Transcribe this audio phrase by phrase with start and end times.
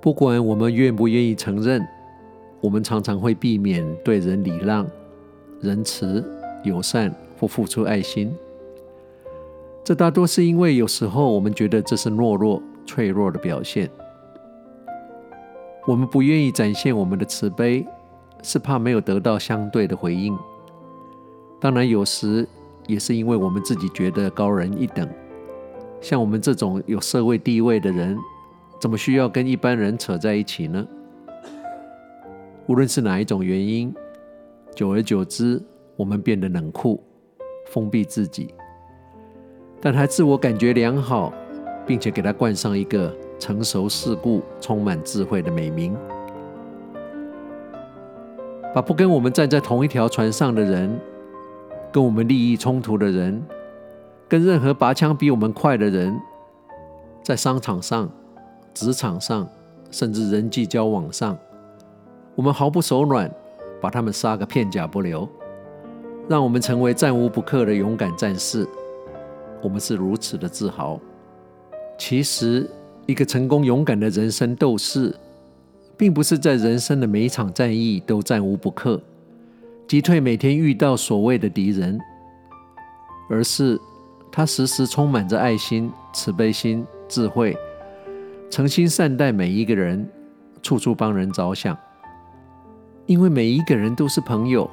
[0.00, 1.86] 不管我们愿不愿意承认，
[2.60, 4.86] 我们常常会避免对人礼让、
[5.60, 6.24] 仁慈、
[6.62, 8.32] 友善或付出爱心。
[9.82, 13.90] 这大多是因为有时候我们觉得这是懦弱、脆弱的表现。
[15.86, 17.86] 我们不愿意展现我们的慈悲，
[18.42, 20.36] 是怕没有得到相对的回应。
[21.58, 22.46] 当然，有时
[22.86, 25.08] 也是因为我们自己觉得高人一等。
[26.00, 28.16] 像我们这种有社会地位的人，
[28.80, 30.86] 怎么需要跟一般人扯在一起呢？
[32.66, 33.92] 无论是哪一种原因，
[34.74, 35.60] 久而久之，
[35.96, 37.02] 我们变得冷酷、
[37.66, 38.54] 封闭自己，
[39.80, 41.32] 但还自我感觉良好，
[41.86, 45.96] 并且给他冠上一个成熟世故、充满智慧的美名，
[48.72, 51.00] 把不跟我们站在同一条船上的人，
[51.90, 53.42] 跟我们利益冲突的人，
[54.28, 56.16] 跟任何拔枪比我们快的人，
[57.24, 58.08] 在商场上。
[58.78, 59.44] 职场上，
[59.90, 61.36] 甚至人际交往上，
[62.36, 63.28] 我们毫不手软，
[63.80, 65.28] 把他们杀个片甲不留，
[66.28, 68.64] 让我们成为战无不克的勇敢战士。
[69.60, 70.96] 我们是如此的自豪。
[71.98, 72.70] 其实，
[73.04, 75.12] 一个成功勇敢的人生斗士，
[75.96, 79.02] 并不是在人生的每一场战役都战无不克，
[79.88, 81.98] 击退每天遇到所谓的敌人，
[83.28, 83.76] 而是
[84.30, 87.56] 他时时充满着爱心、慈悲心、智慧。
[88.50, 90.08] 诚心善待每一个人，
[90.62, 91.76] 处处帮人着想。
[93.06, 94.68] 因为每一个人都是朋友，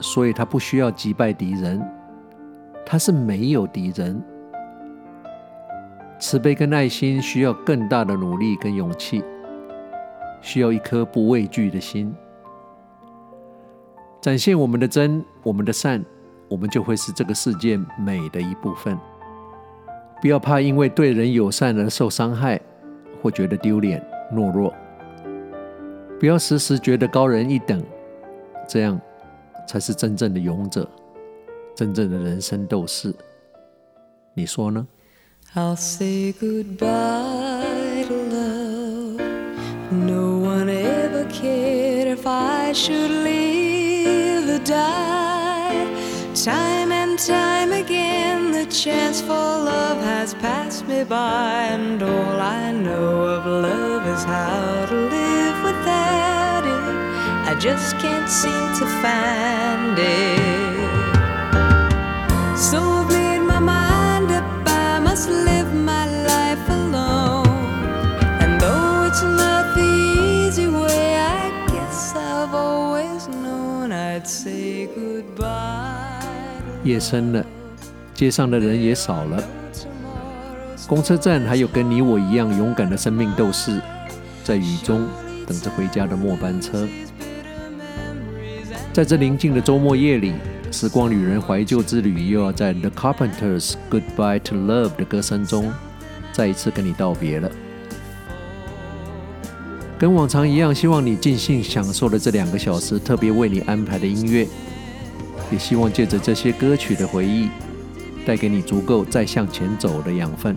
[0.00, 1.80] 所以他不需要击败敌人，
[2.86, 4.22] 他是没有敌人。
[6.20, 9.22] 慈悲跟爱心需要更大的努力跟勇气，
[10.40, 12.14] 需要一颗不畏惧的心。
[14.20, 16.02] 展现我们的真，我们的善，
[16.48, 18.96] 我们就会是这个世界美的一部分。
[20.22, 22.60] 不要怕因为对人友善而受伤害。
[23.24, 24.70] 或觉得丢脸、懦弱，
[26.20, 27.82] 不要时时觉得高人一等，
[28.68, 29.00] 这样
[29.66, 30.86] 才是真正的勇者，
[31.74, 33.14] 真正的人生斗士。
[34.34, 34.86] 你说呢
[35.54, 39.22] ？I'll say goodbye to love.
[39.90, 45.86] No one ever cared if I should live or die.
[46.34, 52.70] Time and time again, the chance for love has passed me by, and all I
[52.72, 52.83] know
[54.14, 56.94] is how to live without it.
[57.50, 60.78] I just can't seem to find it.
[62.56, 67.48] So I've made my mind up, I must live my life alone.
[68.40, 76.22] And though it's not the easy way, I guess I've always known I'd say goodbye.
[76.84, 77.44] 夜深了，
[78.14, 79.42] 街上的人也少了。
[80.86, 83.80] 公车站还有跟你我一样勇敢的生命斗士，
[84.44, 85.08] 在雨中
[85.46, 86.86] 等着回家的末班车。
[88.92, 90.34] 在这宁静的周末夜里，
[90.70, 95.72] 时光旅人怀旧之旅又要在 The Carpenters Goodbye to Love 的歌声中，
[96.32, 97.50] 再一次跟你道别了。
[99.98, 104.46] 跟往常一样，希望你尽兴享受了这两个小时特别为你安排的音乐。
[105.50, 107.48] 也希望借着这些歌曲的回忆，
[108.26, 110.56] 带给你足够再向前走的养分。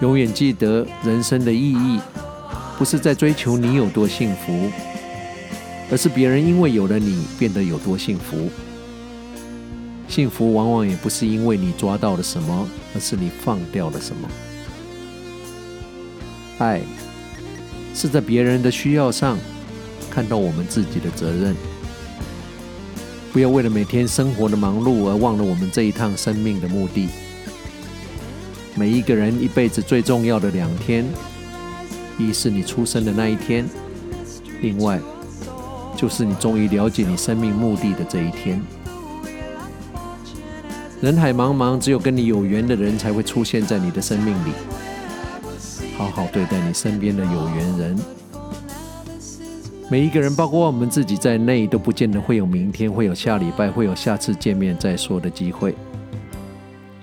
[0.00, 1.98] 永远记得，人生的意义
[2.78, 4.70] 不是在追求你有多幸福，
[5.90, 8.50] 而是别人因为有了你变得有多幸福。
[10.06, 14.28] 幸福往往也不是因为你抓到了什么，而是你放掉了什么。
[16.58, 16.82] 爱
[17.94, 19.38] 是在别人的需要上
[20.10, 21.56] 看到我们自己的责任。
[23.32, 27.08] 不要为了每天生活的忙碌而忘了我们这一趟生命的目的。
[28.78, 31.02] 每一个人一辈子最重要的两天，
[32.18, 33.66] 一是你出生的那一天，
[34.60, 35.00] 另外
[35.96, 38.60] 就是你终于了解你生命目的的这一天。
[41.00, 44.52] 人海茫茫，只有跟你有缘的人才会出现在你的生命里。
[45.96, 47.98] 好好对待你身边的有缘人。
[49.88, 55.74] 每一个人，包括我们自己在内，都不见得会有明天，会有下礼拜，会有下次见面再说的机会。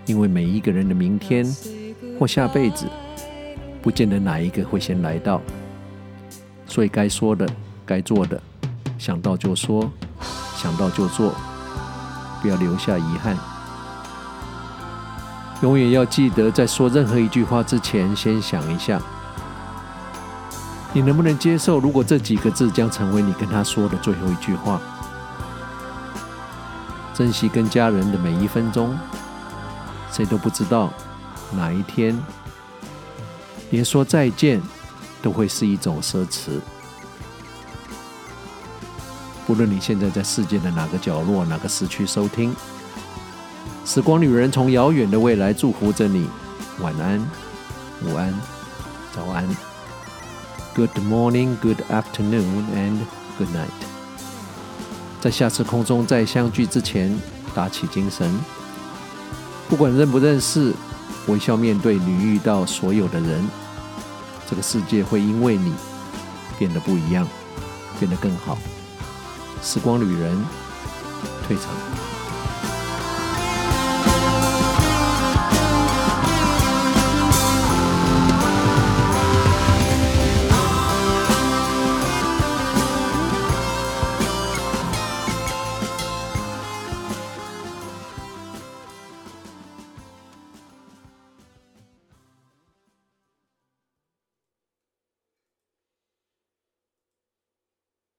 [0.06, 1.46] 因为每一个人的明天
[2.20, 2.86] 或下辈子，
[3.82, 5.42] 不见得哪一个会先来到。
[6.66, 7.48] 所以该说的、
[7.86, 8.42] 该做的，
[8.98, 9.90] 想到就说，
[10.56, 11.34] 想到就做，
[12.42, 13.38] 不要留下遗憾。
[15.62, 19.02] 永远要记得，在说任何一句话之前，先想一下。
[20.92, 24.80] 你能不能接受，如果这几个字将成为你跟他说的最后一句话？
[27.14, 28.98] 珍惜跟家人的每一分钟，
[30.14, 30.94] 谁都不知道
[31.52, 32.18] 哪一天
[33.72, 34.62] 连说再见
[35.22, 36.60] 都会是一种奢侈。
[39.48, 42.56] 不论你现在在世界的哪个角落、哪个时区收听，
[43.86, 46.30] 时光旅人从遥远的未来祝福着你。
[46.80, 47.20] 晚安，
[48.04, 48.34] 午安，
[49.12, 49.46] 早安。
[50.76, 53.00] Good morning, good afternoon, and
[53.38, 53.68] good night。
[55.20, 57.20] 在下次空中再相聚之前，
[57.54, 58.63] 打起精神。
[59.70, 60.74] 不管认不认识，
[61.28, 63.48] 微笑面对你遇到所有的人。
[64.48, 65.74] 这个世界会因为你
[66.60, 67.28] 变得不一样，
[68.00, 68.58] 变得更好。
[69.62, 70.38] 时光旅人
[71.48, 72.03] 退场。